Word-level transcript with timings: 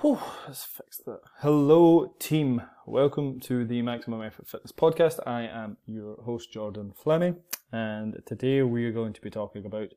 Whew, 0.00 0.18
let's 0.46 0.64
fix 0.64 0.96
that. 1.04 1.20
Hello, 1.40 2.14
team. 2.18 2.62
Welcome 2.86 3.38
to 3.40 3.66
the 3.66 3.82
Maximum 3.82 4.22
Effort 4.22 4.48
Fitness 4.48 4.72
podcast. 4.72 5.18
I 5.26 5.42
am 5.42 5.76
your 5.84 6.16
host, 6.22 6.50
Jordan 6.50 6.94
Fleming, 6.96 7.36
and 7.70 8.16
today 8.24 8.62
we 8.62 8.86
are 8.86 8.92
going 8.92 9.12
to 9.12 9.20
be 9.20 9.28
talking 9.28 9.66
about 9.66 9.88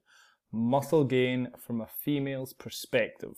muscle 0.52 1.05
gain 1.05 1.52
from 1.58 1.79
a 1.79 1.88
female's 1.88 2.52
perspective. 2.52 3.36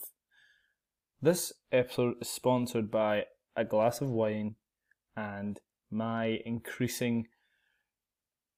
This 1.22 1.52
episode 1.70 2.14
is 2.20 2.28
sponsored 2.28 2.90
by 2.90 3.26
a 3.54 3.64
glass 3.64 4.00
of 4.00 4.10
wine 4.10 4.56
and 5.16 5.60
my 5.88 6.40
increasing 6.44 7.28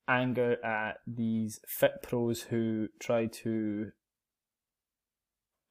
anger 0.08 0.56
at 0.64 1.00
these 1.06 1.60
fit 1.68 2.00
pros 2.02 2.40
who 2.40 2.88
try 2.98 3.26
to 3.26 3.90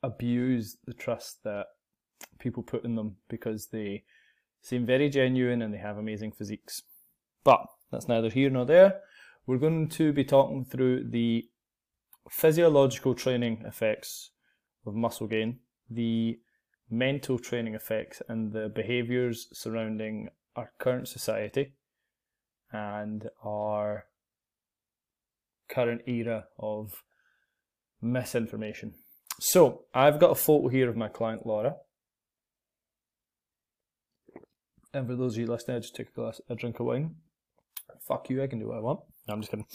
abuse 0.03 0.77
the 0.85 0.93
trust 0.93 1.39
that 1.43 1.65
people 2.39 2.63
put 2.63 2.83
in 2.83 2.95
them 2.95 3.17
because 3.29 3.67
they 3.67 4.03
seem 4.61 4.85
very 4.85 5.09
genuine 5.09 5.61
and 5.61 5.73
they 5.73 5.77
have 5.77 5.97
amazing 5.97 6.31
physiques. 6.31 6.83
But 7.43 7.65
that's 7.91 8.07
neither 8.07 8.29
here 8.29 8.49
nor 8.49 8.65
there. 8.65 9.01
We're 9.45 9.57
going 9.57 9.89
to 9.89 10.11
be 10.11 10.25
talking 10.25 10.65
through 10.65 11.09
the 11.09 11.47
physiological 12.29 13.15
training 13.15 13.63
effects 13.65 14.31
of 14.85 14.93
muscle 14.93 15.27
gain, 15.27 15.59
the 15.89 16.39
mental 16.89 17.39
training 17.39 17.75
effects, 17.75 18.21
and 18.27 18.51
the 18.51 18.69
behaviours 18.69 19.47
surrounding 19.53 20.29
our 20.55 20.71
current 20.79 21.07
society 21.07 21.73
and 22.71 23.29
our 23.43 24.05
current 25.69 26.01
era 26.07 26.45
of 26.59 27.03
misinformation. 28.01 28.93
So, 29.39 29.83
I've 29.93 30.19
got 30.19 30.31
a 30.31 30.35
photo 30.35 30.67
here 30.67 30.89
of 30.89 30.97
my 30.97 31.07
client 31.07 31.45
Laura. 31.45 31.75
And 34.93 35.07
for 35.07 35.15
those 35.15 35.33
of 35.33 35.39
you 35.39 35.47
listening, 35.47 35.77
I 35.77 35.79
just 35.79 35.95
took 35.95 36.09
a 36.09 36.11
glass, 36.11 36.41
a 36.49 36.55
drink 36.55 36.79
of 36.79 36.85
wine. 36.85 37.15
Fuck 38.07 38.29
you, 38.29 38.41
I 38.41 38.47
can 38.47 38.59
do 38.59 38.67
what 38.67 38.77
I 38.77 38.81
want. 38.81 39.01
No, 39.27 39.33
I'm 39.33 39.41
just 39.41 39.51
kidding. 39.51 39.65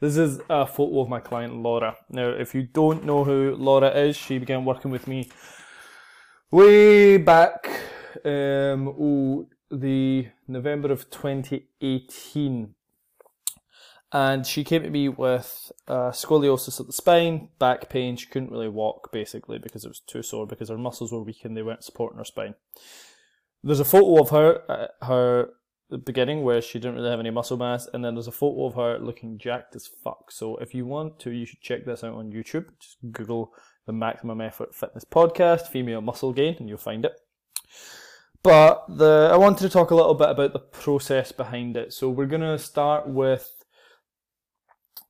This 0.00 0.16
is 0.16 0.40
a 0.48 0.66
photo 0.66 1.00
of 1.00 1.08
my 1.08 1.20
client 1.20 1.56
Laura. 1.56 1.96
Now, 2.08 2.28
if 2.30 2.54
you 2.54 2.62
don't 2.62 3.04
know 3.04 3.24
who 3.24 3.54
Laura 3.56 3.90
is, 3.90 4.16
she 4.16 4.38
began 4.38 4.64
working 4.64 4.90
with 4.90 5.06
me 5.06 5.30
way 6.50 7.18
back, 7.18 7.68
um, 8.24 8.88
oh, 8.98 9.48
the 9.70 10.28
November 10.48 10.92
of 10.92 11.10
2018 11.10 12.74
and 14.14 14.46
she 14.46 14.62
came 14.62 14.84
to 14.84 14.90
me 14.90 15.08
with 15.08 15.72
uh, 15.88 16.12
scoliosis 16.12 16.78
at 16.78 16.86
the 16.86 16.92
spine, 16.92 17.48
back 17.58 17.90
pain. 17.90 18.16
She 18.16 18.28
couldn't 18.28 18.52
really 18.52 18.68
walk 18.68 19.10
basically 19.10 19.58
because 19.58 19.84
it 19.84 19.88
was 19.88 19.98
too 19.98 20.22
sore 20.22 20.46
because 20.46 20.68
her 20.68 20.78
muscles 20.78 21.10
were 21.10 21.24
weak 21.24 21.44
and 21.44 21.56
they 21.56 21.64
weren't 21.64 21.82
supporting 21.82 22.18
her 22.18 22.24
spine. 22.24 22.54
There's 23.66 23.80
a 23.80 23.84
photo 23.84 24.20
of 24.20 24.28
her 24.30 24.62
at 24.68 24.90
her 25.06 25.48
beginning 26.04 26.42
where 26.42 26.60
she 26.60 26.78
didn't 26.78 26.96
really 26.96 27.10
have 27.10 27.20
any 27.20 27.30
muscle 27.30 27.56
mass, 27.56 27.88
and 27.92 28.04
then 28.04 28.14
there's 28.14 28.26
a 28.26 28.32
photo 28.32 28.66
of 28.66 28.74
her 28.74 28.98
looking 28.98 29.38
jacked 29.38 29.74
as 29.74 29.86
fuck. 29.86 30.30
So 30.30 30.56
if 30.58 30.74
you 30.74 30.84
want 30.84 31.18
to, 31.20 31.30
you 31.30 31.46
should 31.46 31.60
check 31.60 31.84
this 31.84 32.04
out 32.04 32.14
on 32.14 32.32
YouTube. 32.32 32.66
Just 32.78 32.98
Google 33.10 33.54
the 33.86 33.92
Maximum 33.92 34.40
Effort 34.40 34.74
Fitness 34.74 35.04
Podcast, 35.04 35.68
female 35.68 36.00
muscle 36.00 36.32
gain, 36.32 36.56
and 36.58 36.68
you'll 36.68 36.78
find 36.78 37.04
it. 37.04 37.18
But 38.42 38.84
the 38.88 39.30
I 39.32 39.36
wanted 39.38 39.60
to 39.60 39.70
talk 39.70 39.90
a 39.90 39.94
little 39.94 40.14
bit 40.14 40.28
about 40.28 40.52
the 40.52 40.58
process 40.58 41.32
behind 41.32 41.76
it. 41.78 41.94
So 41.94 42.10
we're 42.10 42.26
gonna 42.26 42.58
start 42.58 43.08
with 43.08 43.50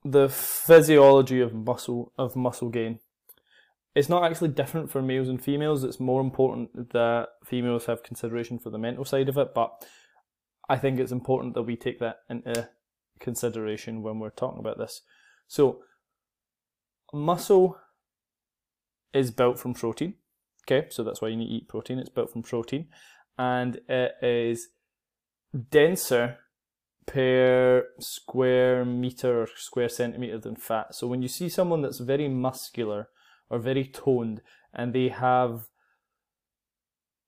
the 0.05 0.29
physiology 0.29 1.41
of 1.41 1.53
muscle 1.53 2.13
of 2.17 2.37
muscle 2.37 2.69
gain. 2.69 3.01
It's 3.95 4.09
not 4.09 4.25
actually 4.25 4.49
different 4.49 4.91
for 4.91 5.01
males 5.01 5.29
and 5.29 5.43
females. 5.43 5.85
It's 5.85 6.01
more 6.01 6.21
important 6.21 6.93
that 6.93 7.29
females 7.45 7.87
have 7.87 8.03
consideration 8.03 8.59
for 8.59 8.71
the 8.71 8.79
mental 8.79 9.05
side 9.05 9.29
of 9.29 9.39
it, 9.39 9.55
but 9.55 9.85
I 10.69 10.79
think 10.79 10.99
it's 10.99 11.13
important 11.13 11.55
that 11.55 11.63
we 11.63 11.77
take 11.77 12.01
that 12.01 12.19
into 12.29 12.69
consideration 13.21 14.03
when 14.03 14.19
we're 14.19 14.31
talking 14.31 14.59
about 14.59 14.79
this. 14.79 15.03
So, 15.47 15.83
muscle 17.13 17.79
is 19.13 19.31
built 19.31 19.59
from 19.61 19.75
protein. 19.75 20.15
Okay, 20.67 20.89
so 20.91 21.05
that's 21.05 21.21
why 21.23 21.29
you 21.29 21.37
need 21.37 21.49
to 21.49 21.55
eat 21.55 21.69
protein. 21.69 21.99
It's 21.99 22.09
built 22.09 22.33
from 22.33 22.43
protein, 22.43 22.89
and 23.39 23.81
it 23.89 24.13
is 24.23 24.69
denser 25.71 26.39
per 27.07 27.87
square 28.01 28.85
meter 28.85 29.43
or 29.43 29.49
square 29.57 29.89
centimeter 29.89 30.39
than 30.39 30.57
fat. 30.57 30.95
So 30.95 31.07
when 31.07 31.23
you 31.23 31.29
see 31.29 31.49
someone 31.49 31.83
that's 31.83 32.01
very 32.01 32.29
muscular 32.29 33.09
or 33.51 33.59
very 33.59 33.85
toned 33.85 34.41
and 34.73 34.93
they 34.93 35.09
have 35.09 35.69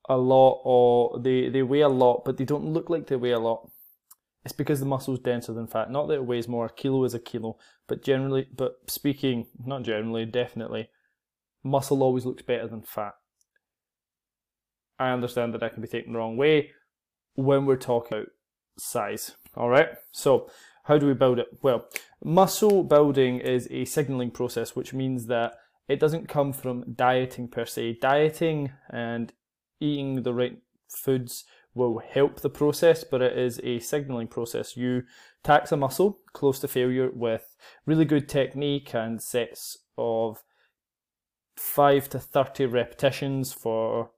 a 0.08 0.16
lot 0.16 0.60
or 0.64 1.18
they, 1.20 1.48
they 1.48 1.62
weigh 1.62 1.80
a 1.80 1.88
lot 1.88 2.24
but 2.24 2.36
they 2.36 2.44
don't 2.44 2.72
look 2.72 2.88
like 2.88 3.06
they 3.06 3.16
weigh 3.16 3.32
a 3.32 3.38
lot, 3.38 3.70
it's 4.46 4.54
because 4.54 4.78
the 4.78 4.86
muscle's 4.86 5.18
denser 5.18 5.52
than 5.52 5.66
fat. 5.66 5.90
Not 5.90 6.06
that 6.06 6.14
it 6.14 6.24
weighs 6.24 6.46
more, 6.46 6.66
a 6.66 6.72
kilo 6.72 7.02
is 7.02 7.14
a 7.14 7.18
kilo, 7.18 7.58
but 7.88 8.04
generally, 8.04 8.46
but 8.56 8.76
speaking, 8.86 9.48
not 9.58 9.82
generally, 9.82 10.24
definitely, 10.24 10.88
muscle 11.64 12.00
always 12.00 12.24
looks 12.24 12.44
better 12.44 12.68
than 12.68 12.82
fat. 12.82 13.14
I 15.00 15.10
understand 15.10 15.52
that 15.52 15.64
I 15.64 15.68
can 15.68 15.82
be 15.82 15.88
taken 15.88 16.12
the 16.12 16.20
wrong 16.20 16.36
way 16.36 16.70
when 17.34 17.66
we're 17.66 17.74
talking 17.74 18.18
about 18.18 18.28
size. 18.78 19.32
All 19.56 19.68
right, 19.68 19.88
so 20.12 20.48
how 20.84 20.96
do 20.96 21.08
we 21.08 21.14
build 21.14 21.40
it? 21.40 21.48
Well, 21.60 21.86
muscle 22.22 22.84
building 22.84 23.40
is 23.40 23.66
a 23.72 23.84
signaling 23.84 24.30
process, 24.30 24.76
which 24.76 24.94
means 24.94 25.26
that 25.26 25.54
it 25.88 26.00
doesn't 26.00 26.28
come 26.28 26.52
from 26.52 26.94
dieting 26.94 27.48
per 27.48 27.64
se. 27.64 27.98
Dieting 28.00 28.72
and 28.90 29.32
eating 29.80 30.22
the 30.22 30.34
right 30.34 30.58
foods 30.88 31.44
will 31.74 31.98
help 31.98 32.40
the 32.40 32.50
process, 32.50 33.04
but 33.04 33.22
it 33.22 33.38
is 33.38 33.60
a 33.62 33.78
signaling 33.78 34.26
process. 34.26 34.76
You 34.76 35.02
tax 35.44 35.70
a 35.70 35.76
muscle 35.76 36.20
close 36.32 36.58
to 36.60 36.68
failure 36.68 37.10
with 37.12 37.56
really 37.84 38.04
good 38.04 38.28
technique 38.28 38.94
and 38.94 39.22
sets 39.22 39.78
of 39.98 40.42
5 41.56 42.08
to 42.10 42.18
30 42.18 42.66
repetitions 42.66 43.52
for 43.52 44.10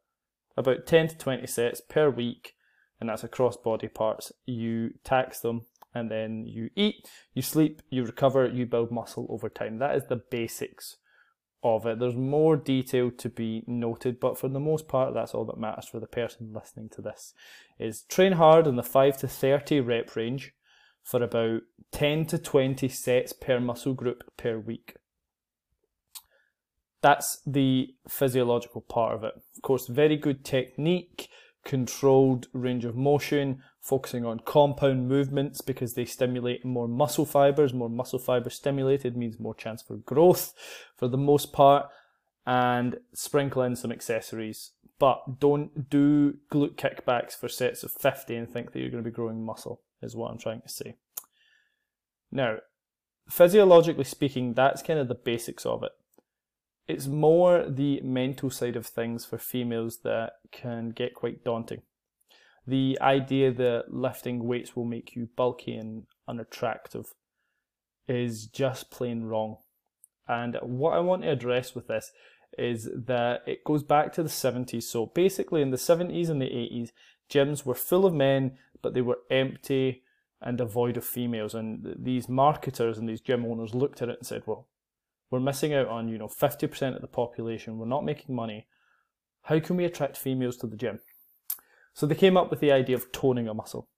about 0.57 0.87
10 0.87 1.09
to 1.09 1.19
20 1.19 1.47
sets 1.47 1.81
per 1.81 2.09
week 2.09 2.55
and 3.01 3.09
that's 3.09 3.25
across 3.25 3.57
body 3.57 3.89
parts. 3.89 4.33
You 4.47 4.95
tax 5.05 5.41
them 5.41 5.67
and 5.95 6.11
then 6.11 6.47
you 6.47 6.71
eat, 6.77 7.09
you 7.35 7.43
sleep, 7.43 7.83
you 7.91 8.05
recover, 8.05 8.47
you 8.47 8.67
build 8.67 8.91
muscle 8.91 9.27
over 9.31 9.49
time. 9.49 9.79
That 9.79 9.97
is 9.97 10.05
the 10.09 10.23
basics 10.31 10.97
of 11.63 11.87
it. 11.87 11.99
There's 11.99 12.15
more 12.15 12.57
detail 12.57 13.11
to 13.11 13.29
be 13.29 13.65
noted, 13.67 14.21
but 14.21 14.39
for 14.39 14.49
the 14.49 14.61
most 14.61 14.89
part, 14.89 15.15
that's 15.15 15.35
all 15.35 15.45
that 15.47 15.59
matters 15.59 15.87
for 15.87 16.01
the 16.01 16.07
person 16.07 16.53
listening 16.53 16.89
to 16.91 17.03
this. 17.03 17.35
Is 17.79 18.03
train 18.03 18.33
hard 18.33 18.67
in 18.67 18.77
the 18.77 18.83
5 18.83 19.17
to 19.19 19.29
30 19.29 19.81
rep 19.81 20.15
range 20.15 20.53
for 21.03 21.23
about 21.23 21.63
10 21.93 22.27
to 22.27 22.39
20 22.39 22.89
sets 22.89 23.33
per 23.33 23.59
muscle 23.59 23.95
group 23.95 24.25
per 24.37 24.59
week. 24.59 24.97
That's 27.01 27.41
the 27.47 27.95
physiological 28.09 28.83
part 28.83 29.15
of 29.15 29.25
it. 29.25 29.35
Of 29.57 29.63
course, 29.63 29.87
very 29.87 30.17
good 30.17 30.45
technique, 30.45 31.29
controlled 31.69 32.49
range 32.55 32.87
of 32.87 32.97
motion, 32.97 33.63
focusing 33.79 34.25
on 34.25 34.41
compound 34.41 35.07
movements 35.07 35.61
because 35.61 35.93
they 35.93 36.07
stimulate 36.07 36.65
more 36.65 36.89
muscle 36.89 37.27
fibers. 37.27 37.75
More 37.75 37.91
muscle 37.91 38.19
fibers 38.19 38.55
stimulated 38.55 39.17
means 39.17 39.39
more 39.39 39.55
chance 39.55 39.83
for 39.83 39.97
growth 39.99 40.55
for 40.97 41.09
the 41.09 41.19
most 41.19 41.53
part, 41.53 41.87
and 42.47 42.97
sprinkle 43.13 43.63
in 43.63 43.77
some 43.77 43.93
accessories. 43.93 44.71
But 44.99 45.39
don't 45.39 45.91
do 45.91 46.39
glute 46.51 46.77
kickbacks 46.77 47.39
for 47.39 47.49
sets 47.49 47.83
of 47.83 47.93
50 47.93 48.35
and 48.35 48.49
think 48.49 48.73
that 48.73 48.81
you're 48.81 48.91
going 48.91 49.05
to 49.05 49.11
be 49.11 49.15
growing 49.15 49.45
muscle, 49.45 49.83
is 50.03 50.17
what 50.17 50.31
I'm 50.31 50.39
trying 50.39 50.63
to 50.63 50.69
say. 50.71 50.97
Now, 52.33 52.57
physiologically 53.29 54.05
speaking, 54.05 54.55
that's 54.55 54.83
kind 54.83 54.99
of 54.99 55.09
the 55.09 55.15
basics 55.15 55.67
of 55.67 55.83
it 55.83 55.93
it's 56.89 57.07
more 57.07 57.65
the 57.69 58.01
mental 58.01 58.51
side 58.51 58.75
of 58.75 58.87
things 58.87 59.25
for 59.25 59.37
females 59.37 59.99
that 60.05 60.33
can 60.51 60.91
get 60.91 61.15
quite 61.15 61.45
daunting. 61.45 61.83
The 62.67 62.99
idea 63.01 63.53
that 63.53 63.93
lifting 63.93 64.45
weights 64.45 64.75
will 64.75 64.85
make 64.85 65.15
you 65.15 65.29
bulky 65.37 65.75
and 65.75 66.05
unattractive 66.27 67.15
is 68.07 68.47
just 68.47 68.91
plain 68.91 69.25
wrong. 69.25 69.59
And 70.27 70.57
what 70.63 70.95
I 70.95 71.01
want 71.01 71.23
to 71.23 71.31
address 71.31 71.75
with 71.75 71.89
this 71.89 72.11
is 72.57 72.89
that 72.95 73.43
it 73.47 73.65
goes 73.65 73.83
back 73.83 74.13
to 74.15 74.23
the 74.23 74.29
70s. 74.29 74.83
So 74.85 75.07
basically, 75.07 75.63
in 75.63 75.71
the 75.71 75.77
70s 75.77 76.29
and 76.29 76.41
the 76.41 76.47
80s, 76.47 76.91
gyms 77.31 77.65
were 77.65 77.75
full 77.75 78.07
of 78.07 78.15
men, 78.15 78.59
but 78.83 78.95
they 78.95 79.03
were 79.03 79.21
empty 79.31 80.03
and 80.41 80.57
devoid 80.59 80.97
of 80.97 81.05
females. 81.05 81.55
And 81.55 81.97
these 81.99 82.29
marketers 82.29 82.99
and 82.99 83.09
these 83.09 83.21
gym 83.21 83.45
owners 83.45 83.75
looked 83.75 84.03
at 84.03 84.09
it 84.09 84.19
and 84.19 84.27
said, 84.27 84.43
well, 84.47 84.67
we're 85.31 85.41
missing 85.41 85.75
out 85.75 85.89
on, 85.89 86.09
you 86.09 86.19
know, 86.19 86.29
50% 86.29 86.95
of 86.95 87.01
the 87.01 87.07
population. 87.07 87.79
We're 87.79 87.87
not 87.87 88.05
making 88.05 88.35
money. 88.35 88.67
How 89.43 89.61
can 89.61 89.77
we 89.77 89.85
attract 89.85 90.17
females 90.17 90.57
to 90.59 90.67
the 90.67 90.77
gym? 90.77 91.01
So 91.93 92.07
they 92.07 92.15
came 92.15 92.37
up 92.37 92.51
with 92.51 92.61
the 92.61 92.73
idea 92.73 92.97
of 92.97 93.13
toning 93.13 93.49
a 93.49 93.55
muscle. 93.55 93.89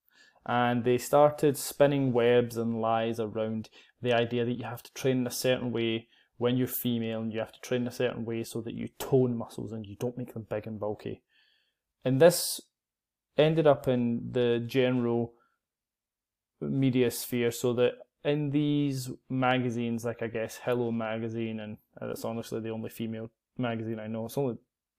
And 0.46 0.84
they 0.84 0.98
started 0.98 1.56
spinning 1.56 2.12
webs 2.12 2.56
and 2.56 2.80
lies 2.80 3.20
around 3.20 3.68
the 4.00 4.12
idea 4.12 4.44
that 4.44 4.58
you 4.58 4.64
have 4.64 4.82
to 4.82 4.92
train 4.94 5.18
in 5.18 5.26
a 5.26 5.30
certain 5.30 5.70
way 5.70 6.08
when 6.38 6.56
you're 6.56 6.66
female 6.66 7.20
and 7.20 7.32
you 7.32 7.38
have 7.38 7.52
to 7.52 7.60
train 7.60 7.82
in 7.82 7.88
a 7.88 7.92
certain 7.92 8.24
way 8.24 8.42
so 8.42 8.62
that 8.62 8.72
you 8.72 8.88
tone 8.98 9.36
muscles 9.36 9.72
and 9.72 9.84
you 9.84 9.94
don't 10.00 10.16
make 10.16 10.32
them 10.32 10.46
big 10.48 10.66
and 10.66 10.80
bulky. 10.80 11.22
and 12.02 12.18
this 12.20 12.62
ended 13.36 13.66
up 13.66 13.86
in 13.88 14.32
the 14.32 14.62
general 14.66 15.34
media 16.60 17.10
sphere 17.10 17.50
so 17.50 17.72
that 17.72 17.92
in 18.24 18.50
these 18.50 19.10
magazines, 19.28 20.04
like 20.04 20.22
I 20.22 20.26
guess 20.26 20.60
Hello 20.62 20.90
Magazine, 20.90 21.60
and 21.60 21.78
it's 22.02 22.24
honestly 22.24 22.60
the 22.60 22.70
only 22.70 22.90
female 22.90 23.30
magazine 23.56 23.98
I 23.98 24.06
know. 24.06 24.26
It's 24.26 24.38
only 24.38 24.56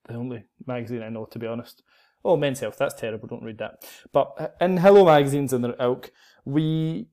the 0.08 0.14
only 0.14 0.44
magazine 0.66 1.02
I 1.02 1.08
know, 1.08 1.26
to 1.26 1.38
be 1.38 1.46
honest. 1.46 1.82
Oh, 2.24 2.36
Men's 2.36 2.60
Health, 2.60 2.76
that's 2.78 2.94
terrible, 2.94 3.28
don't 3.28 3.42
read 3.42 3.58
that. 3.58 3.84
But 4.12 4.56
in 4.60 4.76
Hello 4.76 5.04
Magazines 5.04 5.52
and 5.52 5.64
their 5.64 5.76
ilk, 5.80 6.12
we 6.44 7.08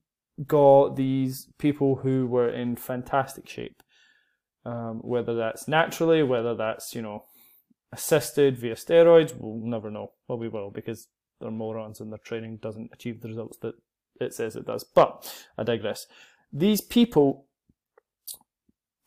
got 0.45 0.95
these 0.95 1.50
people 1.57 1.97
who 1.97 2.27
were 2.27 2.50
in 2.50 2.75
fantastic 2.75 3.47
shape. 3.50 3.81
Um, 4.65 5.00
whether 5.00 5.33
that's 5.35 5.67
naturally, 5.67 6.21
whether 6.21 6.53
that's, 6.53 6.94
you 6.94 7.01
know, 7.01 7.23
assisted 7.91 8.57
via 8.57 8.75
steroids, 8.75 9.33
we'll 9.35 9.65
never 9.67 9.89
know. 9.89 10.11
Well, 10.27 10.38
we 10.38 10.47
will 10.47 10.69
because 10.69 11.07
they're 11.39 11.50
morons 11.50 12.01
and 12.01 12.11
their 12.11 12.19
training 12.19 12.57
doesn't 12.61 12.91
achieve 12.94 13.21
the 13.21 13.29
results 13.29 13.57
that 13.61 13.75
it 14.19 14.33
says 14.33 14.56
it 14.56 14.66
does. 14.66 14.83
But 14.83 15.45
I 15.57 15.63
digress. 15.63 16.07
These 16.51 16.81
people 16.81 17.45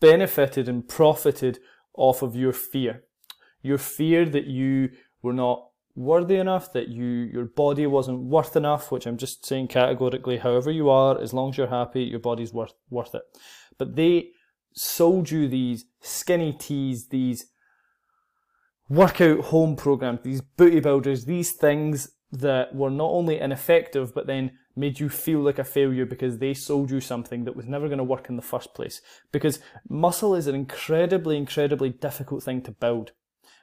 benefited 0.00 0.69
and 0.69 0.87
profited 0.88 1.59
off 1.94 2.23
of 2.23 2.37
your 2.37 2.53
fear. 2.53 3.05
Your 3.62 3.79
fear 3.79 4.25
that 4.26 4.47
you 4.47 4.91
were 5.23 5.32
not 5.32 5.69
worthy 5.94 6.37
enough, 6.37 6.73
that 6.73 6.88
you 6.88 7.06
your 7.06 7.44
body 7.44 7.87
wasn't 7.87 8.19
worth 8.19 8.56
enough, 8.56 8.91
which 8.91 9.06
I'm 9.06 9.19
just 9.19 9.47
saying 9.47 9.69
categorically, 9.69 10.38
however 10.38 10.70
you 10.70 10.88
are, 10.91 11.20
as 11.20 11.32
long 11.32 11.50
as 11.50 11.59
you're 11.59 11.69
happy, 11.69 12.03
your 12.03 12.19
body's 12.19 12.53
worth 12.53 12.75
worth 12.91 13.14
it. 13.14 13.23
But 13.79 13.97
they 13.97 14.31
sold 14.75 15.31
you 15.31 15.49
these 15.49 15.85
skinny 16.00 16.53
teas, 16.53 17.09
these 17.09 17.47
workout 18.88 19.41
home 19.47 19.76
programs, 19.76 20.20
these 20.23 20.41
booty 20.41 20.81
builders, 20.81 21.25
these 21.25 21.53
things 21.53 22.09
that 22.31 22.75
were 22.75 22.91
not 22.91 23.11
only 23.11 23.38
ineffective, 23.38 24.14
but 24.14 24.26
then 24.26 24.53
made 24.74 25.00
you 25.00 25.08
feel 25.08 25.40
like 25.40 25.58
a 25.58 25.64
failure 25.64 26.06
because 26.06 26.38
they 26.38 26.54
sold 26.54 26.90
you 26.90 27.00
something 27.00 27.44
that 27.44 27.56
was 27.56 27.66
never 27.66 27.88
going 27.88 27.98
to 27.98 28.04
work 28.04 28.28
in 28.28 28.36
the 28.36 28.42
first 28.42 28.74
place. 28.74 29.00
Because 29.30 29.60
muscle 29.88 30.34
is 30.34 30.46
an 30.46 30.54
incredibly, 30.54 31.36
incredibly 31.36 31.90
difficult 31.90 32.42
thing 32.42 32.62
to 32.62 32.70
build. 32.70 33.12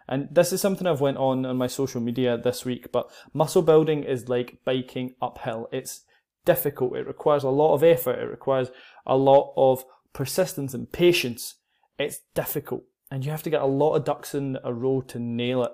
And 0.08 0.28
this 0.32 0.52
is 0.52 0.62
something 0.62 0.88
I've 0.88 1.02
went 1.02 1.18
on 1.18 1.46
on 1.46 1.58
my 1.58 1.68
social 1.68 2.02
media 2.02 2.38
this 2.38 2.66
week, 2.66 2.92
but 2.92 3.12
muscle 3.34 3.62
building 3.62 4.04
is 4.04 4.28
like 4.28 4.60
biking 4.66 5.14
uphill. 5.22 5.70
It's 5.72 6.04
difficult. 6.46 6.96
It 6.96 7.06
requires 7.06 7.44
a 7.44 7.50
lot 7.50 7.76
of 7.76 7.84
effort. 7.84 8.18
It 8.18 8.26
requires 8.26 8.72
a 9.06 9.16
lot 9.16 9.54
of 9.56 9.86
persistence 10.14 10.74
and 10.74 10.92
patience. 10.92 11.56
It's 12.00 12.22
difficult. 12.34 12.84
And 13.12 13.24
you 13.24 13.32
have 13.32 13.44
to 13.44 13.50
get 13.50 13.62
a 13.62 13.68
lot 13.68 13.96
of 13.96 14.04
ducks 14.04 14.34
in 14.34 14.58
a 14.64 14.74
row 14.74 15.02
to 15.02 15.20
nail 15.20 15.64
it. 15.64 15.72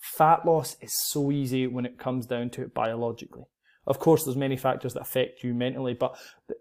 Fat 0.00 0.46
loss 0.46 0.76
is 0.80 0.92
so 1.08 1.32
easy 1.32 1.66
when 1.66 1.84
it 1.84 1.98
comes 1.98 2.26
down 2.26 2.50
to 2.50 2.62
it 2.62 2.74
biologically. 2.74 3.44
Of 3.90 3.98
course, 3.98 4.22
there's 4.22 4.36
many 4.36 4.56
factors 4.56 4.94
that 4.94 5.00
affect 5.00 5.42
you 5.42 5.52
mentally, 5.52 5.94
but 5.94 6.16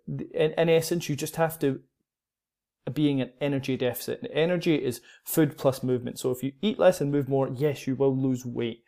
in, 0.08 0.52
in 0.58 0.68
essence, 0.68 1.08
you 1.10 1.16
just 1.16 1.36
have 1.36 1.60
to 1.60 1.80
being 2.92 3.22
an 3.22 3.30
energy 3.40 3.78
deficit. 3.78 4.24
And 4.24 4.31
energy 4.31 4.74
is 4.74 5.00
food 5.24 5.56
plus 5.56 5.84
movement. 5.84 6.18
So 6.18 6.31
if 6.31 6.42
you 6.42 6.54
eat 6.60 6.80
less 6.80 7.02
and 7.02 7.12
move 7.12 7.30
more, 7.30 7.48
yes, 7.56 7.86
you 7.86 7.94
will 7.96 8.18
lose 8.18 8.48
weight. 8.48 8.84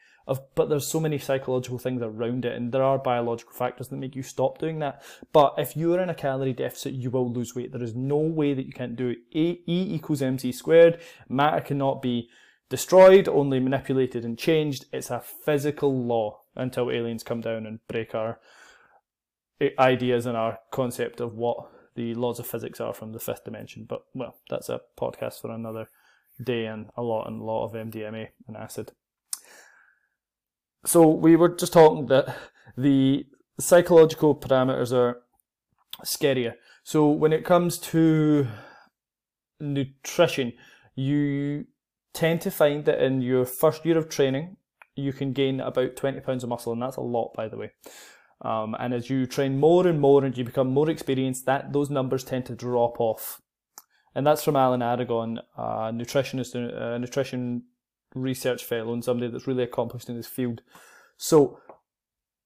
But 0.55 0.69
there's 0.69 0.88
so 0.88 0.99
many 0.99 1.19
psychological 1.19 1.77
things 1.77 2.01
around 2.01 2.45
it, 2.45 2.55
and 2.57 2.71
there 2.71 2.81
are 2.81 2.97
biological 2.97 3.53
factors 3.53 3.89
that 3.89 3.97
make 3.97 4.15
you 4.15 4.23
stop 4.23 4.57
doing 4.57 4.79
that. 4.79 5.03
But 5.31 5.53
if 5.59 5.77
you 5.77 5.93
are 5.93 6.01
in 6.01 6.09
a 6.09 6.15
calorie 6.15 6.53
deficit, 6.53 6.93
you 6.93 7.11
will 7.11 7.31
lose 7.31 7.53
weight. 7.53 7.71
There 7.71 7.83
is 7.83 7.93
no 7.93 8.17
way 8.17 8.55
that 8.55 8.65
you 8.65 8.73
can't 8.73 8.95
do 8.95 9.09
it. 9.09 9.19
E 9.31 9.61
equals 9.67 10.23
mc 10.23 10.51
squared. 10.51 10.99
Matter 11.29 11.61
cannot 11.61 12.01
be 12.01 12.27
destroyed, 12.71 13.27
only 13.27 13.59
manipulated 13.59 14.23
and 14.23 14.39
changed. 14.39 14.85
It's 14.94 15.12
a 15.12 15.19
physical 15.19 16.06
law 16.06 16.39
until 16.56 16.89
aliens 16.89 17.21
come 17.21 17.41
down 17.41 17.65
and 17.65 17.85
break 17.88 18.15
our 18.15 18.39
eh, 19.59 19.71
ideas 19.77 20.25
and 20.25 20.38
our 20.38 20.57
concept 20.71 21.19
of 21.19 21.35
what 21.35 21.69
the 21.95 22.15
laws 22.15 22.39
of 22.39 22.47
physics 22.47 22.79
are 22.79 22.94
from 22.94 23.12
the 23.12 23.19
fifth 23.19 23.44
dimension. 23.44 23.85
But 23.88 24.03
well, 24.15 24.38
that's 24.50 24.69
a 24.69 24.79
podcast 25.00 25.41
for 25.41 25.51
another 25.51 25.89
day 26.41 26.65
and 26.65 26.89
a 26.95 27.03
lot 27.03 27.27
and 27.27 27.41
a 27.41 27.44
lot 27.44 27.65
of 27.65 27.73
MDMA 27.73 28.29
and 28.47 28.56
acid. 28.56 28.94
So 30.85 31.09
we 31.09 31.35
were 31.35 31.50
just 31.50 31.74
talking 31.74 32.07
that 32.07 32.35
the 32.77 33.25
psychological 33.59 34.33
parameters 34.33 34.94
are 34.94 35.21
scarier. 36.06 36.53
So 36.83 37.09
when 37.09 37.33
it 37.33 37.44
comes 37.44 37.77
to 37.79 38.47
nutrition, 39.59 40.53
you 40.95 41.65
tend 42.13 42.41
to 42.41 42.51
find 42.51 42.85
that 42.85 43.01
in 43.01 43.21
your 43.21 43.45
first 43.45 43.85
year 43.85 43.97
of 43.97 44.09
training, 44.09 44.57
you 44.95 45.13
can 45.13 45.33
gain 45.33 45.59
about 45.59 45.95
20 45.95 46.19
pounds 46.21 46.43
of 46.43 46.49
muscle, 46.49 46.73
and 46.73 46.81
that's 46.81 46.97
a 46.97 47.01
lot, 47.01 47.33
by 47.33 47.47
the 47.47 47.57
way. 47.57 47.71
Um, 48.41 48.75
and 48.79 48.93
as 48.93 49.09
you 49.09 49.25
train 49.25 49.59
more 49.59 49.87
and 49.87 49.99
more 49.99 50.25
and 50.25 50.35
you 50.37 50.43
become 50.43 50.69
more 50.69 50.89
experienced, 50.89 51.45
that 51.45 51.73
those 51.73 51.89
numbers 51.89 52.23
tend 52.23 52.45
to 52.47 52.55
drop 52.55 52.99
off. 52.99 53.41
And 54.15 54.25
that's 54.27 54.43
from 54.43 54.55
Alan 54.55 54.81
Aragon, 54.81 55.39
a 55.55 55.91
nutritionist, 55.93 56.55
a 56.55 56.99
nutrition 56.99 57.63
research 58.13 58.65
fellow, 58.65 58.93
and 58.93 59.03
somebody 59.03 59.31
that's 59.31 59.47
really 59.47 59.63
accomplished 59.63 60.09
in 60.09 60.17
this 60.17 60.27
field. 60.27 60.61
So, 61.17 61.59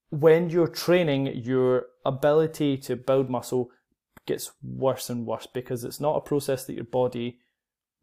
when 0.09 0.49
you're 0.49 0.67
training, 0.67 1.27
your 1.27 1.87
ability 2.05 2.77
to 2.77 2.95
build 2.95 3.29
muscle 3.29 3.71
gets 4.27 4.51
worse 4.61 5.09
and 5.09 5.25
worse 5.25 5.47
because 5.51 5.83
it's 5.83 5.99
not 5.99 6.17
a 6.17 6.21
process 6.21 6.65
that 6.65 6.73
your 6.73 6.85
body 6.85 7.39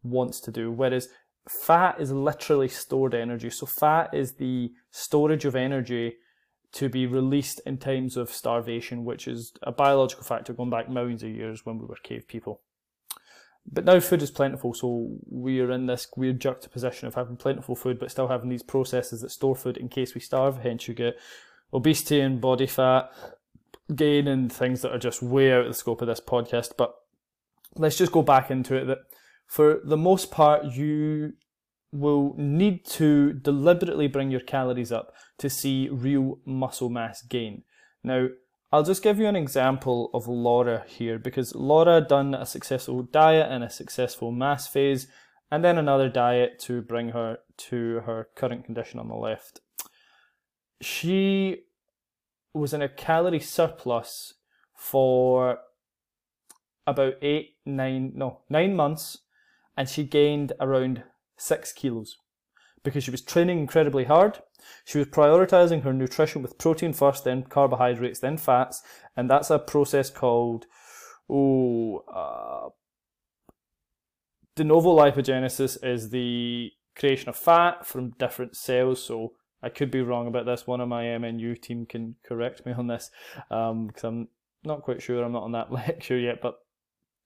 wants 0.03 0.39
to 0.41 0.51
do. 0.51 0.71
Whereas 0.71 1.09
fat 1.47 1.99
is 1.99 2.11
literally 2.11 2.67
stored 2.67 3.13
energy. 3.13 3.49
So 3.49 3.65
fat 3.65 4.13
is 4.13 4.33
the 4.33 4.71
storage 4.91 5.45
of 5.45 5.55
energy 5.55 6.15
to 6.73 6.89
be 6.89 7.05
released 7.05 7.61
in 7.65 7.77
times 7.77 8.17
of 8.17 8.31
starvation, 8.31 9.05
which 9.05 9.27
is 9.27 9.53
a 9.61 9.71
biological 9.71 10.23
factor 10.23 10.53
going 10.53 10.69
back 10.69 10.89
millions 10.89 11.23
of 11.23 11.29
years 11.29 11.65
when 11.65 11.77
we 11.77 11.85
were 11.85 11.97
cave 12.03 12.27
people. 12.27 12.61
But 13.71 13.85
now 13.85 13.99
food 13.99 14.21
is 14.21 14.31
plentiful, 14.31 14.73
so 14.73 15.17
we 15.29 15.61
are 15.61 15.71
in 15.71 15.85
this 15.85 16.07
weird 16.17 16.41
juxtaposition 16.41 17.07
of 17.07 17.15
having 17.15 17.37
plentiful 17.37 17.75
food 17.75 17.97
but 17.97 18.11
still 18.11 18.27
having 18.27 18.49
these 18.49 18.63
processes 18.63 19.21
that 19.21 19.31
store 19.31 19.55
food 19.55 19.77
in 19.77 19.87
case 19.87 20.13
we 20.13 20.21
starve. 20.21 20.57
Hence, 20.57 20.87
you 20.87 20.93
get 20.93 21.15
obesity 21.73 22.19
and 22.19 22.41
body 22.41 22.67
fat 22.67 23.09
gain 23.93 24.27
and 24.27 24.51
things 24.51 24.81
that 24.81 24.91
are 24.91 24.99
just 24.99 25.21
way 25.21 25.51
out 25.51 25.61
of 25.61 25.67
the 25.67 25.73
scope 25.73 26.01
of 26.01 26.07
this 26.07 26.21
podcast. 26.21 26.71
But 26.77 26.93
let's 27.75 27.97
just 27.97 28.11
go 28.11 28.21
back 28.21 28.51
into 28.51 28.75
it 28.75 28.85
that 28.85 28.99
for 29.47 29.81
the 29.83 29.97
most 29.97 30.31
part, 30.31 30.65
you 30.65 31.33
will 31.91 32.33
need 32.37 32.85
to 32.85 33.33
deliberately 33.33 34.07
bring 34.07 34.31
your 34.31 34.41
calories 34.41 34.91
up 34.91 35.13
to 35.37 35.49
see 35.49 35.89
real 35.89 36.39
muscle 36.45 36.89
mass 36.89 37.21
gain. 37.21 37.63
Now, 38.03 38.29
I'll 38.71 38.83
just 38.83 39.03
give 39.03 39.19
you 39.19 39.27
an 39.27 39.35
example 39.35 40.09
of 40.15 40.27
Laura 40.27 40.83
here 40.87 41.19
because 41.19 41.53
Laura 41.53 42.01
done 42.01 42.33
a 42.33 42.47
successful 42.47 43.03
diet 43.03 43.51
and 43.51 43.63
a 43.63 43.69
successful 43.69 44.31
mass 44.31 44.67
phase 44.67 45.07
and 45.51 45.63
then 45.63 45.77
another 45.77 46.09
diet 46.09 46.57
to 46.61 46.81
bring 46.81 47.09
her 47.09 47.37
to 47.57 48.01
her 48.07 48.29
current 48.35 48.65
condition 48.65 48.99
on 48.99 49.09
the 49.09 49.15
left. 49.15 49.61
She 50.81 51.65
was 52.55 52.73
in 52.73 52.81
a 52.81 52.89
calorie 52.89 53.39
surplus 53.39 54.33
for 54.75 55.59
about 56.87 57.13
eight, 57.21 57.57
nine, 57.67 58.13
no, 58.15 58.39
nine 58.49 58.75
months 58.75 59.19
and 59.75 59.89
she 59.89 60.03
gained 60.03 60.53
around 60.59 61.03
six 61.37 61.71
kilos 61.71 62.17
because 62.83 63.03
she 63.03 63.11
was 63.11 63.21
training 63.21 63.59
incredibly 63.59 64.03
hard. 64.05 64.39
She 64.85 64.97
was 64.97 65.07
prioritizing 65.07 65.83
her 65.83 65.93
nutrition 65.93 66.41
with 66.41 66.57
protein 66.57 66.93
first, 66.93 67.23
then 67.23 67.43
carbohydrates, 67.43 68.19
then 68.19 68.37
fats, 68.37 68.81
and 69.15 69.29
that's 69.29 69.49
a 69.49 69.59
process 69.59 70.09
called 70.09 70.65
oh, 71.29 72.03
uh, 72.13 72.69
de 74.55 74.63
novo 74.63 74.95
lipogenesis 74.95 75.83
is 75.83 76.09
the 76.09 76.71
creation 76.95 77.29
of 77.29 77.35
fat 77.35 77.85
from 77.85 78.11
different 78.19 78.55
cells. 78.55 79.03
So 79.03 79.33
I 79.61 79.69
could 79.69 79.91
be 79.91 80.01
wrong 80.01 80.27
about 80.27 80.45
this. 80.45 80.67
One 80.67 80.81
of 80.81 80.89
my 80.89 81.03
MNU 81.03 81.61
team 81.61 81.85
can 81.85 82.15
correct 82.25 82.65
me 82.65 82.73
on 82.73 82.87
this 82.87 83.09
because 83.49 83.69
um, 83.69 83.91
I'm 84.03 84.27
not 84.63 84.81
quite 84.81 85.01
sure. 85.01 85.23
I'm 85.23 85.31
not 85.31 85.43
on 85.43 85.53
that 85.53 85.71
lecture 85.71 86.17
yet, 86.17 86.41
but 86.41 86.55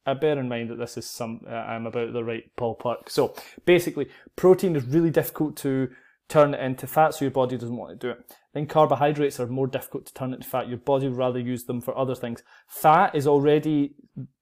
I 0.07 0.13
bear 0.13 0.39
in 0.39 0.47
mind 0.47 0.69
that 0.69 0.79
this 0.79 0.97
is 0.97 1.05
some 1.05 1.41
uh, 1.45 1.53
I'm 1.53 1.85
about 1.85 2.13
the 2.13 2.23
right 2.23 2.49
ballpark. 2.57 3.09
So 3.09 3.35
basically, 3.65 4.07
protein 4.37 4.75
is 4.75 4.85
really 4.85 5.11
difficult 5.11 5.57
to 5.57 5.89
turn 6.29 6.53
into 6.53 6.87
fat, 6.87 7.13
so 7.13 7.25
your 7.25 7.31
body 7.31 7.57
doesn't 7.57 7.75
want 7.75 7.99
to 7.99 8.07
do 8.07 8.11
it. 8.11 8.33
Then 8.53 8.65
carbohydrates 8.67 9.39
are 9.39 9.47
more 9.47 9.67
difficult 9.67 10.05
to 10.07 10.13
turn 10.13 10.33
into 10.33 10.47
fat. 10.47 10.69
Your 10.69 10.77
body 10.77 11.07
would 11.07 11.17
rather 11.17 11.39
use 11.39 11.65
them 11.65 11.81
for 11.81 11.97
other 11.97 12.15
things. 12.15 12.41
Fat 12.67 13.15
is 13.15 13.27
already 13.27 13.95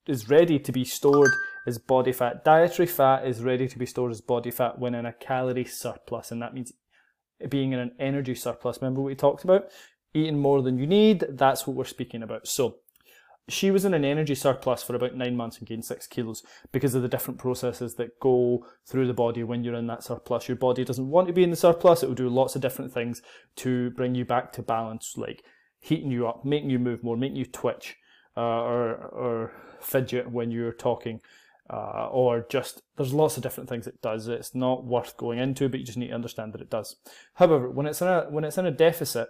is 0.06 0.28
ready 0.28 0.58
to 0.60 0.70
be 0.70 0.84
stored 0.84 1.32
as 1.66 1.78
body 1.78 2.12
fat. 2.12 2.44
Dietary 2.44 2.86
fat 2.86 3.26
is 3.26 3.42
ready 3.42 3.66
to 3.66 3.78
be 3.78 3.86
stored 3.86 4.12
as 4.12 4.20
body 4.20 4.52
fat 4.52 4.78
when 4.78 4.94
in 4.94 5.04
a 5.04 5.12
calorie 5.12 5.64
surplus, 5.64 6.30
and 6.30 6.40
that 6.40 6.54
means 6.54 6.72
being 7.48 7.72
in 7.72 7.80
an 7.80 7.92
energy 7.98 8.36
surplus. 8.36 8.78
Remember 8.80 9.00
what 9.00 9.08
we 9.08 9.16
talked 9.16 9.42
about? 9.42 9.66
Eating 10.14 10.38
more 10.38 10.62
than 10.62 10.78
you 10.78 10.86
need. 10.86 11.24
That's 11.28 11.66
what 11.66 11.76
we're 11.76 11.84
speaking 11.84 12.22
about. 12.22 12.46
So 12.46 12.76
she 13.48 13.70
was 13.70 13.84
in 13.84 13.94
an 13.94 14.04
energy 14.04 14.34
surplus 14.34 14.82
for 14.82 14.96
about 14.96 15.14
nine 15.14 15.36
months 15.36 15.58
and 15.58 15.68
gained 15.68 15.84
six 15.84 16.06
kilos 16.06 16.42
because 16.72 16.94
of 16.94 17.02
the 17.02 17.08
different 17.08 17.38
processes 17.38 17.94
that 17.94 18.18
go 18.20 18.66
through 18.86 19.06
the 19.06 19.14
body 19.14 19.44
when 19.44 19.62
you're 19.62 19.74
in 19.74 19.86
that 19.86 20.02
surplus. 20.02 20.48
Your 20.48 20.56
body 20.56 20.84
doesn't 20.84 21.08
want 21.08 21.28
to 21.28 21.32
be 21.32 21.44
in 21.44 21.50
the 21.50 21.56
surplus. 21.56 22.02
It 22.02 22.08
will 22.08 22.14
do 22.14 22.28
lots 22.28 22.56
of 22.56 22.62
different 22.62 22.92
things 22.92 23.22
to 23.56 23.90
bring 23.90 24.14
you 24.16 24.24
back 24.24 24.52
to 24.54 24.62
balance, 24.62 25.14
like 25.16 25.44
heating 25.78 26.10
you 26.10 26.26
up, 26.26 26.44
making 26.44 26.70
you 26.70 26.80
move 26.80 27.04
more, 27.04 27.16
making 27.16 27.36
you 27.36 27.46
twitch, 27.46 27.96
uh, 28.36 28.40
or, 28.40 28.94
or 28.94 29.52
fidget 29.80 30.30
when 30.30 30.50
you're 30.50 30.72
talking. 30.72 31.20
Uh, 31.68 32.08
or 32.12 32.46
just 32.48 32.82
there's 32.96 33.12
lots 33.12 33.36
of 33.36 33.42
different 33.42 33.68
things 33.68 33.86
it 33.86 34.00
does. 34.00 34.28
It's 34.28 34.54
not 34.54 34.84
worth 34.84 35.16
going 35.16 35.38
into, 35.38 35.68
but 35.68 35.80
you 35.80 35.86
just 35.86 35.98
need 35.98 36.08
to 36.08 36.14
understand 36.14 36.52
that 36.52 36.60
it 36.60 36.70
does. 36.70 36.96
However, 37.34 37.70
when 37.70 37.86
it's 37.86 38.00
in 38.00 38.08
a 38.08 38.26
when 38.30 38.44
it's 38.44 38.58
in 38.58 38.66
a 38.66 38.70
deficit, 38.70 39.28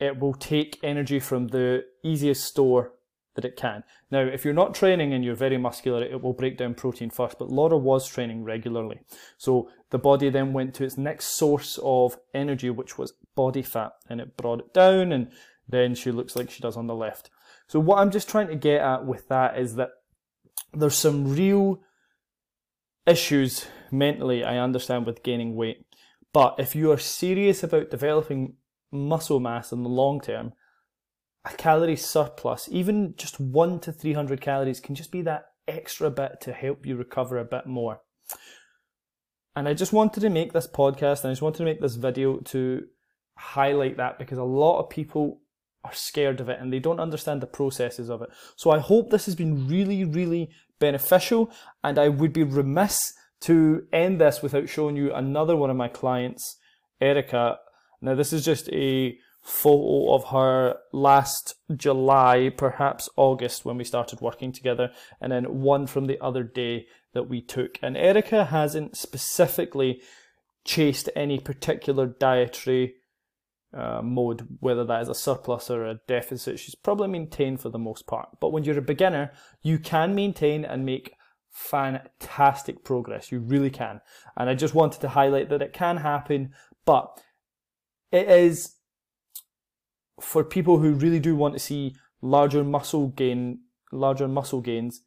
it 0.00 0.18
will 0.18 0.34
take 0.34 0.78
energy 0.82 1.20
from 1.20 1.48
the 1.48 1.84
easiest 2.02 2.44
store 2.44 2.92
that 3.36 3.44
it 3.44 3.56
can. 3.56 3.84
Now, 4.10 4.20
if 4.20 4.44
you're 4.44 4.52
not 4.52 4.74
training 4.74 5.12
and 5.12 5.24
you're 5.24 5.36
very 5.36 5.58
muscular, 5.58 6.02
it 6.02 6.20
will 6.20 6.32
break 6.32 6.58
down 6.58 6.74
protein 6.74 7.10
first, 7.10 7.38
but 7.38 7.50
Laura 7.50 7.76
was 7.76 8.08
training 8.08 8.42
regularly. 8.42 9.00
So 9.38 9.70
the 9.90 9.98
body 9.98 10.28
then 10.28 10.52
went 10.52 10.74
to 10.74 10.84
its 10.84 10.98
next 10.98 11.36
source 11.36 11.78
of 11.82 12.18
energy, 12.34 12.70
which 12.70 12.98
was 12.98 13.12
body 13.36 13.62
fat, 13.62 13.92
and 14.08 14.20
it 14.20 14.36
brought 14.36 14.60
it 14.60 14.74
down, 14.74 15.12
and 15.12 15.30
then 15.68 15.94
she 15.94 16.10
looks 16.10 16.34
like 16.34 16.50
she 16.50 16.62
does 16.62 16.76
on 16.76 16.88
the 16.88 16.94
left. 16.94 17.30
So 17.68 17.78
what 17.78 17.98
I'm 17.98 18.10
just 18.10 18.28
trying 18.28 18.48
to 18.48 18.56
get 18.56 18.80
at 18.80 19.06
with 19.06 19.28
that 19.28 19.58
is 19.58 19.76
that 19.76 19.90
there's 20.72 20.96
some 20.96 21.34
real 21.34 21.80
issues 23.06 23.66
mentally, 23.90 24.44
I 24.44 24.58
understand, 24.58 25.06
with 25.06 25.22
gaining 25.22 25.54
weight. 25.54 25.84
But 26.32 26.56
if 26.58 26.74
you 26.74 26.90
are 26.92 26.98
serious 26.98 27.62
about 27.62 27.90
developing 27.90 28.54
muscle 28.92 29.40
mass 29.40 29.72
in 29.72 29.82
the 29.82 29.88
long 29.88 30.20
term, 30.20 30.52
a 31.46 31.54
calorie 31.54 31.96
surplus, 31.96 32.68
even 32.70 33.14
just 33.16 33.38
one 33.38 33.78
to 33.80 33.92
300 33.92 34.40
calories, 34.40 34.80
can 34.80 34.94
just 34.94 35.12
be 35.12 35.22
that 35.22 35.46
extra 35.68 36.10
bit 36.10 36.40
to 36.42 36.52
help 36.52 36.84
you 36.84 36.96
recover 36.96 37.38
a 37.38 37.44
bit 37.44 37.66
more. 37.66 38.00
And 39.54 39.68
I 39.68 39.74
just 39.74 39.92
wanted 39.92 40.20
to 40.20 40.30
make 40.30 40.52
this 40.52 40.66
podcast 40.66 41.22
and 41.22 41.30
I 41.30 41.32
just 41.32 41.42
wanted 41.42 41.58
to 41.58 41.64
make 41.64 41.80
this 41.80 41.94
video 41.94 42.38
to 42.38 42.84
highlight 43.36 43.96
that 43.96 44.18
because 44.18 44.38
a 44.38 44.44
lot 44.44 44.80
of 44.80 44.90
people 44.90 45.40
are 45.84 45.94
scared 45.94 46.40
of 46.40 46.48
it 46.48 46.60
and 46.60 46.72
they 46.72 46.78
don't 46.78 47.00
understand 47.00 47.40
the 47.40 47.46
processes 47.46 48.10
of 48.10 48.22
it. 48.22 48.28
So 48.56 48.70
I 48.70 48.78
hope 48.78 49.10
this 49.10 49.26
has 49.26 49.34
been 49.34 49.68
really, 49.68 50.04
really 50.04 50.50
beneficial 50.78 51.50
and 51.82 51.98
I 51.98 52.08
would 52.08 52.32
be 52.32 52.42
remiss 52.42 52.98
to 53.42 53.86
end 53.92 54.20
this 54.20 54.42
without 54.42 54.68
showing 54.68 54.96
you 54.96 55.14
another 55.14 55.56
one 55.56 55.70
of 55.70 55.76
my 55.76 55.88
clients, 55.88 56.58
Erica. 57.00 57.58
Now 58.02 58.14
this 58.14 58.32
is 58.32 58.44
just 58.44 58.68
a 58.70 59.16
photo 59.46 60.12
of 60.12 60.24
her 60.30 60.76
last 60.92 61.54
July, 61.76 62.50
perhaps 62.56 63.08
August, 63.16 63.64
when 63.64 63.78
we 63.78 63.84
started 63.84 64.20
working 64.20 64.50
together, 64.50 64.90
and 65.20 65.30
then 65.30 65.60
one 65.60 65.86
from 65.86 66.06
the 66.06 66.20
other 66.20 66.42
day 66.42 66.86
that 67.14 67.28
we 67.28 67.40
took. 67.40 67.78
And 67.80 67.96
Erica 67.96 68.46
hasn't 68.46 68.96
specifically 68.96 70.02
chased 70.64 71.08
any 71.14 71.38
particular 71.38 72.06
dietary 72.06 72.94
uh, 73.72 74.00
mode, 74.02 74.48
whether 74.58 74.84
that 74.84 75.02
is 75.02 75.08
a 75.08 75.14
surplus 75.14 75.70
or 75.70 75.86
a 75.86 76.00
deficit. 76.08 76.58
She's 76.58 76.74
probably 76.74 77.08
maintained 77.08 77.60
for 77.60 77.68
the 77.68 77.78
most 77.78 78.06
part. 78.08 78.28
But 78.40 78.50
when 78.50 78.64
you're 78.64 78.78
a 78.78 78.82
beginner, 78.82 79.30
you 79.62 79.78
can 79.78 80.14
maintain 80.14 80.64
and 80.64 80.84
make 80.84 81.14
fantastic 81.50 82.82
progress. 82.82 83.30
You 83.30 83.38
really 83.38 83.70
can. 83.70 84.00
And 84.36 84.50
I 84.50 84.54
just 84.54 84.74
wanted 84.74 85.02
to 85.02 85.08
highlight 85.10 85.50
that 85.50 85.62
it 85.62 85.72
can 85.72 85.98
happen, 85.98 86.52
but 86.84 87.22
it 88.10 88.28
is 88.28 88.72
for 90.20 90.44
people 90.44 90.78
who 90.78 90.92
really 90.92 91.20
do 91.20 91.36
want 91.36 91.54
to 91.54 91.60
see 91.60 91.94
larger 92.22 92.64
muscle 92.64 93.08
gain, 93.08 93.60
larger 93.92 94.28
muscle 94.28 94.60
gains, 94.60 95.02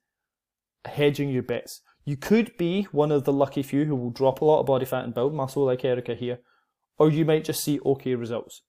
hedging 0.85 1.29
your 1.29 1.43
bets. 1.43 1.81
You 2.05 2.17
could 2.17 2.55
be 2.57 2.83
one 2.91 3.11
of 3.11 3.25
the 3.25 3.33
lucky 3.33 3.63
few 3.63 3.85
who 3.85 3.95
will 3.95 4.11
drop 4.11 4.41
a 4.41 4.45
lot 4.45 4.61
of 4.61 4.65
body 4.65 4.85
fat 4.85 5.03
and 5.03 5.13
build 5.13 5.33
muscle 5.33 5.65
like 5.65 5.85
Erica 5.85 6.15
here, 6.15 6.39
or 6.97 7.09
you 7.09 7.25
might 7.25 7.43
just 7.43 7.63
see 7.63 7.79
okay 7.85 8.15
results. 8.15 8.61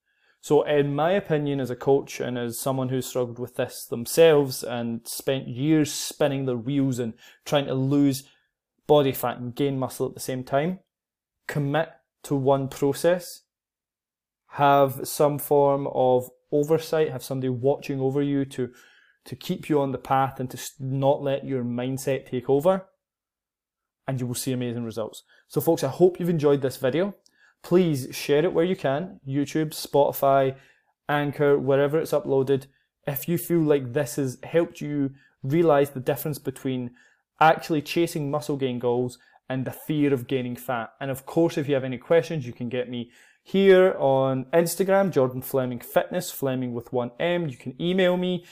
So 0.42 0.62
in 0.62 0.94
my 0.94 1.12
opinion 1.12 1.60
as 1.60 1.70
a 1.70 1.76
coach 1.76 2.18
and 2.18 2.38
as 2.38 2.58
someone 2.58 2.88
who's 2.88 3.06
struggled 3.06 3.38
with 3.38 3.56
this 3.56 3.84
themselves 3.84 4.62
and 4.62 5.06
spent 5.06 5.48
years 5.48 5.92
spinning 5.92 6.46
their 6.46 6.56
wheels 6.56 6.98
and 6.98 7.12
trying 7.44 7.66
to 7.66 7.74
lose 7.74 8.24
body 8.86 9.12
fat 9.12 9.38
and 9.38 9.54
gain 9.54 9.78
muscle 9.78 10.06
at 10.06 10.14
the 10.14 10.20
same 10.20 10.42
time, 10.42 10.80
commit 11.46 11.90
to 12.22 12.34
one 12.34 12.68
process 12.68 13.42
have 14.54 15.00
some 15.04 15.38
form 15.38 15.88
of 15.94 16.30
oversight, 16.52 17.10
have 17.10 17.22
somebody 17.22 17.48
watching 17.48 18.00
over 18.00 18.22
you 18.22 18.44
to, 18.44 18.70
to 19.24 19.36
keep 19.36 19.68
you 19.68 19.80
on 19.80 19.92
the 19.92 19.98
path 19.98 20.40
and 20.40 20.50
to 20.50 20.58
not 20.80 21.22
let 21.22 21.44
your 21.44 21.62
mindset 21.62 22.26
take 22.26 22.50
over, 22.50 22.86
and 24.08 24.20
you 24.20 24.26
will 24.26 24.34
see 24.34 24.52
amazing 24.52 24.84
results. 24.84 25.22
So 25.46 25.60
folks, 25.60 25.84
I 25.84 25.88
hope 25.88 26.18
you've 26.18 26.28
enjoyed 26.28 26.62
this 26.62 26.76
video. 26.76 27.14
Please 27.62 28.08
share 28.10 28.44
it 28.44 28.52
where 28.52 28.64
you 28.64 28.74
can, 28.74 29.20
YouTube, 29.26 29.70
Spotify, 29.70 30.56
Anchor, 31.08 31.58
wherever 31.58 31.98
it's 31.98 32.12
uploaded. 32.12 32.66
If 33.06 33.28
you 33.28 33.38
feel 33.38 33.60
like 33.60 33.92
this 33.92 34.16
has 34.16 34.38
helped 34.42 34.80
you 34.80 35.12
realize 35.42 35.90
the 35.90 36.00
difference 36.00 36.38
between 36.38 36.90
actually 37.40 37.82
chasing 37.82 38.30
muscle 38.30 38.56
gain 38.56 38.78
goals 38.78 39.18
and 39.48 39.64
the 39.64 39.72
fear 39.72 40.12
of 40.12 40.26
gaining 40.26 40.56
fat. 40.56 40.92
And 41.00 41.10
of 41.10 41.26
course, 41.26 41.58
if 41.58 41.68
you 41.68 41.74
have 41.74 41.84
any 41.84 41.98
questions, 41.98 42.46
you 42.46 42.52
can 42.52 42.68
get 42.68 42.88
me 42.88 43.10
here 43.50 43.96
on 43.98 44.44
Instagram, 44.52 45.10
Jordan 45.10 45.42
Fleming 45.42 45.80
Fitness, 45.80 46.30
Fleming 46.30 46.72
with 46.72 46.92
one 46.92 47.10
M. 47.18 47.48
You 47.48 47.56
can 47.56 47.80
email 47.80 48.16
me. 48.16 48.44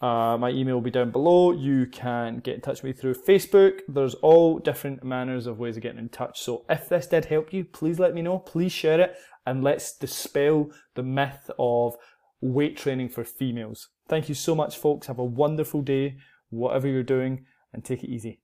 Uh, 0.00 0.36
my 0.38 0.50
email 0.50 0.74
will 0.74 0.82
be 0.82 0.90
down 0.90 1.10
below. 1.10 1.52
You 1.52 1.86
can 1.86 2.38
get 2.38 2.54
in 2.54 2.60
touch 2.60 2.82
with 2.82 2.96
me 2.96 3.00
through 3.00 3.14
Facebook. 3.14 3.80
There's 3.86 4.14
all 4.14 4.58
different 4.58 5.04
manners 5.04 5.46
of 5.46 5.58
ways 5.58 5.76
of 5.76 5.82
getting 5.82 5.98
in 5.98 6.08
touch. 6.08 6.40
So 6.40 6.64
if 6.68 6.88
this 6.88 7.06
did 7.06 7.26
help 7.26 7.52
you, 7.52 7.64
please 7.64 7.98
let 7.98 8.14
me 8.14 8.22
know. 8.22 8.38
Please 8.38 8.72
share 8.72 9.00
it 9.00 9.16
and 9.46 9.62
let's 9.62 9.96
dispel 9.96 10.70
the 10.94 11.02
myth 11.02 11.50
of 11.58 11.96
weight 12.40 12.76
training 12.76 13.10
for 13.10 13.24
females. 13.24 13.88
Thank 14.08 14.28
you 14.28 14.34
so 14.34 14.54
much, 14.54 14.76
folks. 14.76 15.06
Have 15.06 15.18
a 15.18 15.24
wonderful 15.24 15.82
day, 15.82 16.16
whatever 16.50 16.88
you're 16.88 17.02
doing, 17.02 17.46
and 17.72 17.84
take 17.84 18.04
it 18.04 18.10
easy. 18.10 18.40